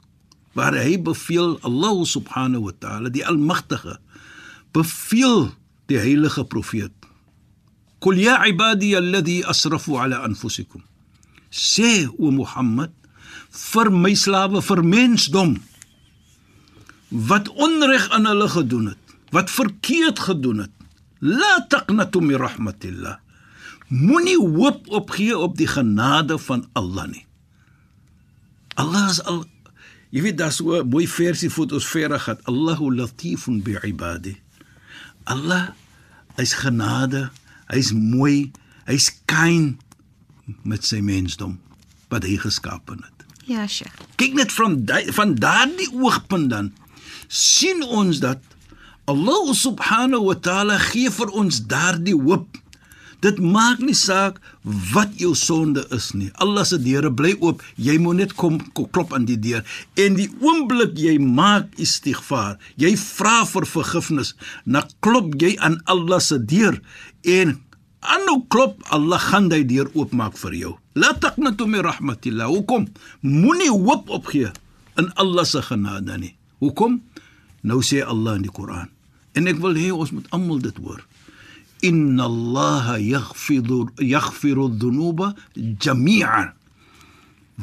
waar 0.54 0.74
hy 0.74 0.98
beveel 0.98 1.60
Allah 1.62 2.06
subhanahu 2.06 2.64
wa 2.64 2.74
ta'ala, 2.80 3.10
die 3.10 3.26
almagtige, 3.26 4.00
beveel 4.74 5.54
die 5.86 6.00
heilige 6.00 6.44
profeet 6.46 6.98
Qul 8.00 8.20
ya 8.22 8.38
ibadi 8.46 8.94
alladhi 8.96 9.42
asrafu 9.44 9.98
ala 9.98 10.22
anfusikum. 10.26 10.84
Sê 11.50 12.06
o 12.20 12.30
Mohammed 12.32 12.94
vir 13.50 13.90
my 13.90 14.14
slawe 14.14 14.62
vir 14.62 14.84
mensdom 14.86 15.58
wat 17.10 17.50
onreg 17.56 18.10
aan 18.14 18.28
hulle 18.30 18.50
gedoen 18.52 18.92
het, 18.92 19.16
wat 19.34 19.50
verkeerd 19.50 20.20
gedoen 20.20 20.68
het. 20.68 20.74
La 21.20 21.66
taqnatu 21.70 22.22
min 22.22 22.38
rahmatillah. 22.38 23.18
Moenie 23.88 24.38
hoop 24.38 24.88
opgee 24.88 25.38
op 25.38 25.58
die 25.58 25.68
genade 25.68 26.38
van 26.38 26.66
Allah 26.74 27.08
nie. 27.08 27.26
Allah 28.76 29.10
is 29.10 29.22
al 29.24 29.46
Jy 30.10 30.22
weet 30.24 30.38
daar's 30.40 30.56
so 30.56 30.80
'n 30.80 30.88
mooi 30.88 31.08
versie 31.08 31.50
vir 31.50 31.74
ons 31.74 31.88
verder 31.88 32.20
gehad. 32.20 32.40
Allahu 32.44 32.96
latifun 32.96 33.62
bi 33.62 33.76
ibadi. 33.84 34.38
Allah 35.24 35.76
is 36.38 36.54
genade, 36.54 37.30
hy's 37.68 37.92
mooi, 37.92 38.52
hy's 38.86 39.12
kind 39.26 39.82
met 40.64 40.86
sy 40.86 41.02
mensdom 41.04 41.60
wat 42.08 42.24
hy 42.24 42.38
geskaap 42.38 42.90
het. 42.90 43.26
Ja, 43.48 43.68
Sheikh. 43.68 43.92
Kyk 44.16 44.34
net 44.34 44.52
van 44.52 44.86
die, 44.86 45.12
van 45.16 45.36
daardie 45.36 45.92
oogpunt 45.92 46.50
dan 46.50 46.74
sien 47.28 47.84
ons 47.84 48.20
dat 48.20 48.40
Allah 49.08 49.56
subhanahu 49.56 50.28
wa 50.28 50.36
taala 50.36 50.76
gee 50.84 51.08
vir 51.08 51.30
ons 51.32 51.62
daardie 51.72 52.16
hoop. 52.16 52.58
Dit 53.24 53.40
maak 53.40 53.80
nie 53.80 53.96
saak 53.96 54.42
wat 54.92 55.14
jou 55.16 55.32
sonde 55.32 55.86
is 55.96 56.12
nie. 56.12 56.28
Allah 56.44 56.68
se 56.68 56.76
deure 56.76 57.08
bly 57.16 57.32
oop. 57.40 57.64
Jy 57.80 57.96
moet 58.04 58.20
net 58.20 58.34
kom, 58.36 58.60
kom 58.76 58.90
klop 58.92 59.14
aan 59.16 59.24
die 59.30 59.40
deur 59.40 59.64
en 59.96 60.18
die 60.20 60.28
oomblik 60.44 61.00
jy 61.00 61.16
maak 61.24 61.72
istighfar, 61.80 62.58
jy 62.76 62.92
vra 63.00 63.46
vir 63.48 63.70
vergifnis, 63.72 64.34
dan 64.68 64.92
klop 65.00 65.32
jy 65.40 65.54
aan 65.64 65.80
Allah 65.88 66.20
se 66.20 66.42
deur 66.44 66.76
en 67.24 67.56
aanhou 68.04 68.42
klop, 68.52 68.84
Allah 68.92 69.24
gaan 69.24 69.48
die 69.56 69.64
deur 69.72 69.88
oopmaak 69.96 70.36
vir 70.44 70.60
jou. 70.60 70.74
La 71.00 71.14
taqnatu 71.16 71.64
min 71.64 71.86
rahmatillah. 71.88 72.52
Hoekom? 72.52 72.92
Moenie 73.24 73.72
hoop 73.72 74.12
opgee 74.12 74.52
in 75.00 75.10
Allah 75.16 75.48
se 75.48 75.64
genade 75.64 76.20
nie. 76.20 76.36
Hoekom? 76.60 77.00
Nou 77.64 77.80
sê 77.80 78.04
Allah 78.04 78.36
in 78.36 78.46
die 78.46 78.54
Koran. 78.54 78.97
En 79.38 79.48
ek 79.50 79.62
wil 79.62 79.78
hê 79.78 79.92
ons 79.94 80.12
moet 80.16 80.28
almal 80.36 80.62
dit 80.66 80.78
hoor. 80.82 81.04
Inna 81.86 82.26
Allah 82.26 82.98
yaghfiru 82.98 83.86
yaghfiru 84.02 84.70
dhunuba 84.82 85.36
jami'an. 85.56 86.54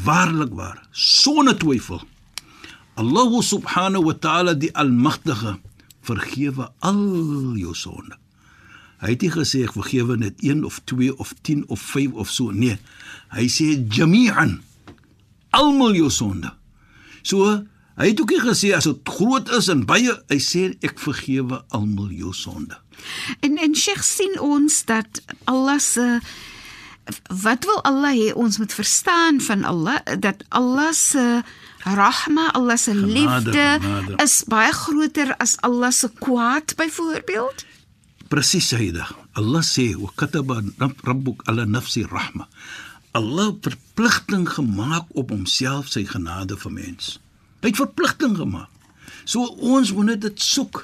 Waarlik 0.06 0.54
waar, 0.54 0.82
sonder 0.90 1.56
twyfel. 1.58 2.02
Allah 2.94 3.30
subhanahu 3.42 4.06
wa 4.10 4.14
ta'ala 4.14 4.54
die 4.54 4.70
almagtige 4.74 5.56
vergewe 6.06 6.70
al 6.78 7.02
jou 7.58 7.74
sonde. 7.74 8.18
Hy 9.02 9.12
het 9.12 9.24
nie 9.24 9.32
gesê 9.34 9.64
ek 9.66 9.74
vergewe 9.74 10.16
net 10.20 10.38
1 10.46 10.62
of 10.66 10.78
2 10.88 11.10
of 11.20 11.34
10 11.42 11.66
of 11.74 11.82
5 11.82 12.14
of 12.22 12.30
so 12.30 12.54
nee. 12.54 12.78
Hy 13.34 13.46
sê 13.50 13.74
jami'an 13.90 14.60
almal 15.54 15.94
jou 15.98 16.10
sonde. 16.10 16.50
So 17.26 17.64
hy 17.98 18.08
het 18.10 18.20
ook 18.20 18.32
nie 18.34 18.42
gesê 18.42 18.72
as 18.76 18.88
dit 18.88 19.12
groot 19.16 19.50
is 19.58 19.68
en 19.72 19.84
baie 19.88 20.14
hy 20.32 20.40
sê 20.42 20.64
ek 20.86 20.98
vergewe 21.02 21.62
almal 21.76 22.10
jou 22.14 22.32
sonde. 22.34 22.76
En 23.40 23.58
en 23.58 23.74
Sheikh 23.74 24.04
sien 24.04 24.38
ons 24.40 24.82
dat 24.88 25.22
Allah 25.50 25.78
se 25.82 26.20
wat 27.44 27.64
wil 27.68 27.82
Allah 27.84 28.14
hê 28.16 28.32
ons 28.32 28.58
moet 28.58 28.72
verstaan 28.72 29.40
van 29.40 29.64
Allah 29.64 30.00
dat 30.20 30.44
Allah 30.48 30.92
se 30.92 31.42
rahma, 31.84 32.48
Allah 32.52 32.76
se 32.76 32.94
liefde 32.94 33.78
genade. 33.80 34.16
is 34.22 34.44
baie 34.48 34.72
groter 34.72 35.34
as 35.36 35.56
Allah 35.60 35.92
se 35.92 36.08
kwaad 36.18 36.74
byvoorbeeld. 36.76 37.64
Presies 38.28 38.68
Sayyida. 38.68 39.08
Allah 39.32 39.62
sê 39.62 39.94
wa 39.96 40.10
kataba 40.16 40.62
rabbuk 41.04 41.42
ala 41.44 41.66
nafsi 41.66 42.06
rahma. 42.08 42.48
Allah 43.12 43.52
verpligting 43.60 44.48
gemaak 44.48 45.06
op 45.14 45.30
homself 45.30 45.92
sy 45.92 46.06
genade 46.08 46.56
vir 46.56 46.72
mens. 46.72 47.18
Hy 47.64 47.72
het 47.72 47.80
verpligting 47.80 48.36
gemaak. 48.36 48.68
So 49.24 49.48
ons 49.64 49.94
moet 49.96 50.12
net 50.12 50.20
dit 50.20 50.42
soek. 50.44 50.82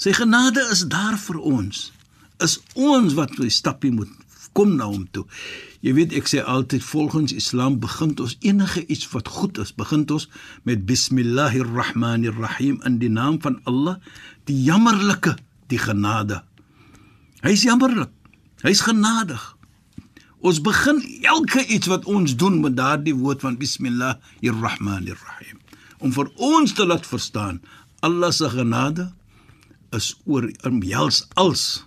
Sy 0.00 0.14
genade 0.16 0.62
is 0.72 0.86
daar 0.88 1.18
vir 1.20 1.36
ons. 1.44 1.90
Is 2.40 2.56
ons 2.72 3.12
wat 3.18 3.34
die 3.36 3.52
stappie 3.52 3.92
moet 3.92 4.08
kom 4.56 4.76
na 4.76 4.86
hom 4.88 5.04
toe. 5.12 5.26
Jy 5.84 5.92
weet 5.96 6.14
ek 6.16 6.28
sê 6.30 6.40
altyd 6.40 6.84
volgens 6.84 7.32
Islam 7.36 7.78
begin 7.82 8.14
ons 8.20 8.36
enige 8.40 8.86
iets 8.86 9.08
wat 9.12 9.28
goed 9.32 9.58
is, 9.60 9.72
begin 9.76 10.04
ons 10.12 10.28
met 10.68 10.86
bismillahir 10.88 11.68
rahmanir 11.76 12.36
rahim 12.40 12.80
in 12.88 12.98
die 13.00 13.12
naam 13.12 13.40
van 13.44 13.60
Allah, 13.68 13.96
die 14.48 14.56
jammerlike, 14.64 15.36
die 15.72 15.80
genade. 15.80 16.40
Hy's 17.44 17.64
jammerlik. 17.68 18.12
Hy's 18.62 18.84
genadig. 18.86 19.56
Ons 20.42 20.60
begin 20.62 21.02
elke 21.26 21.66
iets 21.66 21.90
wat 21.90 22.06
ons 22.10 22.36
doen 22.36 22.60
met 22.62 22.76
daardie 22.78 23.16
woord 23.16 23.40
van 23.44 23.58
bismillahirrahmanirrahim 23.58 25.61
om 26.02 26.12
vir 26.14 26.28
ons 26.42 26.74
te 26.74 26.86
laat 26.86 27.06
verstaan 27.06 27.60
Allah 28.02 28.32
se 28.34 28.48
genade 28.50 29.12
is 29.94 30.12
oor 30.26 30.48
omhels 30.66 31.22
als 31.38 31.84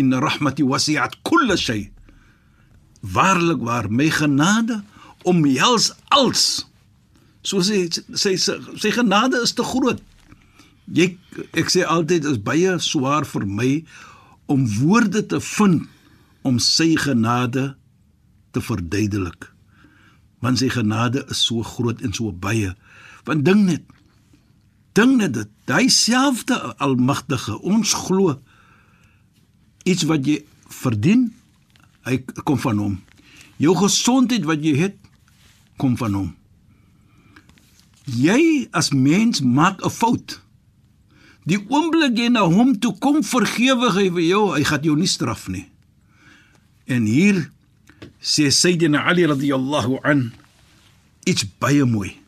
in 0.00 0.12
rahmati 0.12 0.64
wasi'at 0.64 1.16
kull 1.24 1.56
shay. 1.56 1.90
Waarlik 3.00 3.62
waar 3.64 3.88
my 3.88 4.10
genade 4.12 4.82
omhels 5.24 5.92
als. 6.08 6.66
So 7.42 7.64
sê 7.64 7.88
sê 8.12 8.36
sy 8.36 8.92
genade 8.92 9.40
is 9.40 9.54
te 9.56 9.64
groot. 9.64 10.00
Jy 10.92 11.14
ek 11.56 11.72
sê 11.72 11.86
altyd 11.86 12.28
is 12.28 12.40
baie 12.44 12.76
swaar 12.84 13.24
vir 13.24 13.46
my 13.46 13.70
om 14.50 14.66
woorde 14.80 15.22
te 15.32 15.40
vind 15.56 15.86
om 16.44 16.58
sy 16.60 16.92
genade 17.00 17.70
te 18.52 18.60
verduidelik. 18.64 19.48
Want 20.44 20.60
sy 20.60 20.68
genade 20.72 21.24
is 21.32 21.40
so 21.46 21.64
groot 21.64 22.00
en 22.04 22.12
so 22.16 22.32
baie 22.32 22.74
want 23.24 23.44
ding 23.44 23.64
net 23.64 23.84
ding 24.92 25.16
net 25.20 25.34
dit 25.34 25.50
hy 25.70 25.86
selfde 25.88 26.56
almagtige 26.82 27.58
ons 27.62 27.92
glo 28.06 28.38
iets 29.88 30.06
wat 30.10 30.26
jy 30.26 30.40
verdien 30.70 31.30
hy 32.08 32.18
kom 32.46 32.58
van 32.60 32.78
hom. 32.80 32.98
Jou 33.60 33.74
gesondheid 33.76 34.46
wat 34.48 34.62
jy 34.64 34.74
het 34.78 34.96
kom 35.80 35.96
van 36.00 36.16
hom. 36.16 36.30
Jy 38.10 38.68
as 38.76 38.90
mens 38.90 39.40
maak 39.40 39.84
'n 39.84 39.90
fout. 39.90 40.40
Die 41.44 41.60
oomblik 41.68 42.16
jy 42.16 42.28
na 42.28 42.44
hom 42.44 42.78
toe 42.78 42.98
kom 42.98 43.22
vergewe 43.22 43.92
hy 43.92 44.10
vir 44.10 44.26
jou 44.26 44.44
hy 44.56 44.64
gaan 44.64 44.82
jou 44.82 44.96
nie 44.96 45.08
straf 45.08 45.48
nie. 45.48 45.68
En 46.86 47.04
hier 47.06 47.50
sê 48.20 48.50
Sayyidina 48.50 49.04
Ali 49.06 49.24
radhiyallahu 49.24 50.00
an 50.02 50.32
iets 51.24 51.44
baie 51.58 51.84
mooi 51.84 52.19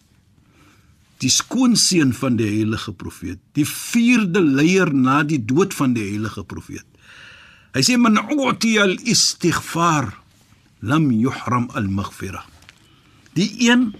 die 1.22 1.30
skoonseun 1.30 2.10
van 2.16 2.36
die 2.38 2.48
heilige 2.50 2.92
profeet, 2.98 3.38
die 3.54 3.66
vierde 3.68 4.42
leier 4.42 4.90
na 4.90 5.22
die 5.22 5.38
dood 5.38 5.74
van 5.76 5.94
die 5.94 6.08
heilige 6.10 6.42
profeet. 6.48 6.86
Hy 7.72 7.82
sê 7.86 7.96
man 7.96 8.18
uti 8.34 8.74
al 8.82 8.96
istighfar 9.08 10.10
lam 10.82 11.10
yuhram 11.14 11.70
al 11.78 11.86
maghfira. 11.88 12.42
Die 13.38 13.48
een 13.68 13.92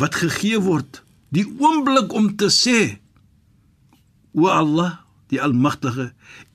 wat 0.00 0.16
gegee 0.18 0.58
word, 0.62 1.02
die 1.30 1.44
oomblik 1.60 2.14
om 2.16 2.32
te 2.40 2.48
sê 2.50 2.96
o 4.36 4.48
Allah, 4.52 5.02
die 5.32 5.40
almagtige, 5.42 6.10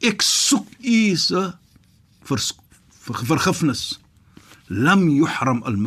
ek 0.05 0.22
soek 0.25 0.67
U 0.81 1.00
se 1.20 1.41
vergifnis. 3.05 4.00
Lam 4.72 5.08
yuhram 5.12 5.62
al 5.67 5.77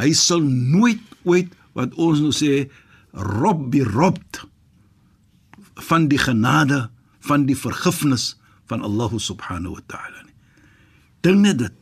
hy 0.00 0.12
sal 0.18 0.42
nooit 0.42 1.02
ooit 1.24 1.52
wat 1.76 1.94
ons 1.96 2.20
nou 2.20 2.32
sê 2.34 2.68
Rabbi 3.12 3.82
Rabt 3.84 4.44
van 5.74 6.08
die 6.08 6.18
genade 6.18 6.90
van 7.20 7.46
die 7.46 7.56
vergifnis 7.56 8.36
van 8.66 8.82
Allah 8.82 9.12
subhanahu 9.18 9.76
wa 9.76 9.84
ta'ala. 9.86 10.22
Dink 11.22 11.38
net 11.44 11.58
dit. 11.60 11.74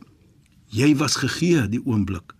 Jy 0.71 0.93
was 0.99 1.17
gegee 1.19 1.65
die 1.71 1.81
oomblik 1.83 2.35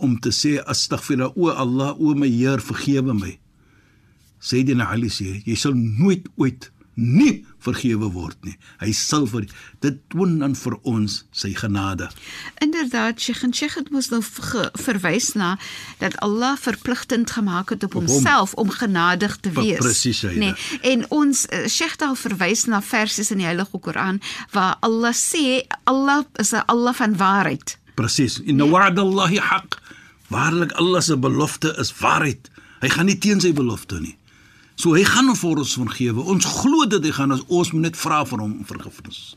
om 0.00 0.16
te 0.20 0.32
sê 0.34 0.56
astaghfirullah 0.60 1.34
o 1.36 1.50
Allah 1.50 1.94
o 1.98 2.14
my 2.14 2.28
Heer 2.30 2.62
vergewe 2.62 3.14
my. 3.16 3.34
Sayyidina 4.44 4.90
Ali 4.92 5.10
sê 5.12 5.40
jy 5.44 5.56
sal 5.58 5.74
nooit 5.74 6.28
ooit 6.36 6.70
nie 6.94 7.46
vergewe 7.64 8.10
word 8.12 8.36
nie. 8.44 8.54
Hy 8.82 8.92
sal 8.96 9.26
vir 9.30 9.46
dit 9.84 9.96
toon 10.12 10.38
dan 10.42 10.54
vir 10.58 10.76
ons 10.82 11.16
sy 11.34 11.52
genade. 11.56 12.08
Inderdaad, 12.64 13.20
Sheikh 13.20 13.42
en 13.46 13.54
Sheikh 13.56 13.78
het 13.78 13.90
mos 13.94 14.10
nou 14.12 14.20
verwys 14.22 15.32
na 15.38 15.54
dat 16.02 16.16
Allah 16.24 16.54
verpligtend 16.60 17.34
gemaak 17.34 17.74
het 17.74 17.86
op 17.88 17.96
homself 17.98 18.54
om 18.60 18.70
genadig 18.70 19.36
te 19.40 19.52
wees. 19.56 19.80
Presies. 19.82 20.22
Nee, 20.36 20.54
en 20.82 21.06
ons 21.10 21.46
eh, 21.46 21.66
Sheikh 21.68 21.98
het 21.98 22.06
al 22.06 22.18
verwys 22.18 22.66
na 22.70 22.82
verse 22.82 23.24
in 23.30 23.42
die 23.42 23.48
Heilige 23.48 23.78
Koran 23.78 24.20
waar 24.52 24.76
Allah 24.84 25.14
sê 25.16 25.64
Allah 25.84 26.24
is 26.38 26.52
'n 26.52 26.64
Allah 26.66 26.94
van 26.94 27.16
waarheid. 27.16 27.78
Presies. 27.94 28.40
Inna 28.40 28.66
wa'dallahi 28.66 29.38
haqq. 29.38 29.78
Waarlik 30.28 30.72
Allah 30.72 31.00
se 31.00 31.16
belofte 31.16 31.74
is 31.78 31.92
waarheid. 31.98 32.50
Hy 32.80 32.88
gaan 32.88 33.06
nie 33.06 33.18
teen 33.18 33.40
sy 33.40 33.52
belofte 33.52 34.00
nie. 34.00 34.16
So 34.80 34.96
hy 34.96 35.04
gaan 35.06 35.30
vir 35.36 35.60
ons 35.62 35.76
vergewe. 35.78 36.24
Ons 36.34 36.48
glo 36.60 36.86
dat 36.90 37.04
hy 37.06 37.12
gaan 37.14 37.34
as 37.34 37.44
ons 37.46 37.70
moet 37.72 37.90
net 37.90 37.98
vra 37.98 38.24
vir 38.26 38.42
hom 38.42 38.56
vergifnis. 38.66 39.36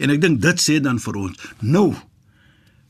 En 0.00 0.10
ek 0.10 0.22
dink 0.22 0.40
dit 0.42 0.62
sê 0.62 0.78
dan 0.80 1.00
vir 1.02 1.18
ons. 1.20 1.46
Nou 1.60 1.92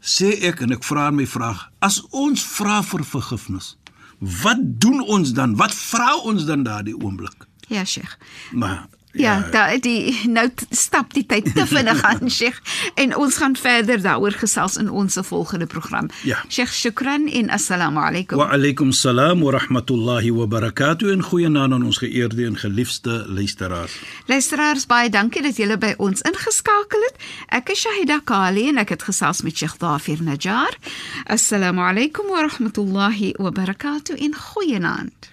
sê 0.03 0.33
ek 0.49 0.65
en 0.65 0.75
ek 0.75 0.83
vra 0.87 1.11
my 1.15 1.27
vraag, 1.31 1.69
as 1.83 2.01
ons 2.11 2.43
vra 2.57 2.81
vir 2.83 3.05
vergifnis, 3.07 3.77
wat 4.43 4.59
doen 4.83 5.03
ons 5.07 5.31
dan? 5.35 5.55
Wat 5.59 5.75
vra 5.75 6.17
ons 6.27 6.47
dan 6.47 6.65
daardie 6.67 6.95
oomblik? 6.99 7.47
Ja, 7.71 7.85
Sheikh. 7.87 8.17
Maar 8.51 8.89
Ja, 9.13 9.35
ja, 9.35 9.51
da 9.51 9.77
die 9.77 10.17
nou 10.25 10.47
stap 10.71 11.13
die 11.13 11.25
tyd 11.29 11.51
te 11.55 11.67
vinnig 11.69 12.01
aan 12.03 12.31
Sheikh 12.39 12.61
en 12.95 13.13
ons 13.17 13.37
gaan 13.37 13.57
verder 13.61 14.01
daaroor 14.01 14.33
gesels 14.41 14.79
in 14.81 14.89
ons 14.91 15.19
volgende 15.29 15.67
program. 15.67 16.09
Ja. 16.25 16.39
Sheikh, 16.49 16.73
shukran 16.73 17.29
en 17.29 17.51
assalamu 17.51 18.01
alaykum. 18.01 18.41
Wa 18.41 18.49
alaykum 18.57 18.93
salaam 18.93 19.43
wa 19.45 19.53
rahmatullahi 19.53 20.33
wa 20.33 20.47
barakatuh 20.47 21.13
en 21.13 21.23
goeienaand 21.23 21.73
aan 21.73 21.85
ons 21.85 21.99
geëerde 22.01 22.47
en 22.47 22.57
geliefde 22.57 23.25
luisteraars. 23.29 23.99
Luisteraars, 24.27 24.87
baie 24.87 25.11
dankie 25.11 25.43
dat 25.45 25.61
julle 25.61 25.77
by 25.79 25.93
ons 25.99 26.25
ingeskakel 26.29 27.05
het. 27.11 27.21
Ek 27.53 27.75
is 27.77 27.85
Shahida 27.85 28.23
Kali 28.25 28.71
en 28.73 28.81
ek 28.81 28.97
het 28.97 29.05
gesels 29.11 29.45
met 29.45 29.57
Sheikh 29.57 29.77
Dafir 29.83 30.25
Najjar. 30.25 30.79
Assalamu 31.29 31.85
alaykum 31.85 32.33
wa 32.33 32.47
rahmatullahi 32.49 33.35
wa 33.37 33.53
barakatuh 33.53 34.17
en 34.17 34.35
goeienaand. 34.35 35.32